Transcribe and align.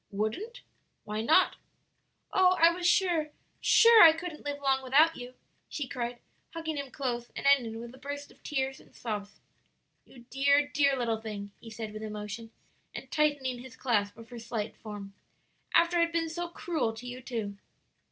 "Wouldn't? 0.09 0.61
why 1.03 1.21
not?" 1.21 1.57
"Oh, 2.33 2.53
I 2.59 2.71
was 2.71 2.87
sure, 2.87 3.29
sure 3.59 4.01
I 4.01 4.13
couldn't 4.13 4.43
live 4.43 4.59
long 4.59 4.81
without 4.81 5.15
you," 5.15 5.35
she 5.69 5.87
cried, 5.87 6.17
hugging 6.55 6.75
him 6.77 6.89
close 6.89 7.29
and 7.35 7.45
ending 7.45 7.79
with 7.79 7.93
a 7.93 7.99
burst 7.99 8.31
of 8.31 8.41
tears 8.41 8.79
and 8.79 8.95
sobs. 8.95 9.39
"You 10.05 10.25
dear, 10.31 10.67
dear 10.67 10.95
little 10.95 11.21
thing!" 11.21 11.51
he 11.59 11.69
said 11.69 11.93
with 11.93 12.01
emotion, 12.01 12.49
and 12.95 13.11
tightening 13.11 13.59
his 13.59 13.75
clasp 13.75 14.17
of 14.17 14.29
her 14.29 14.39
slight 14.39 14.75
form; 14.75 15.13
"after 15.75 15.97
I 15.97 16.05
had 16.05 16.11
been 16.11 16.29
so 16.29 16.47
cruel 16.47 16.93
to 16.95 17.05
you, 17.05 17.21
too!" 17.21 17.57